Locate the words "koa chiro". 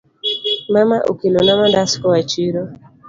2.01-2.61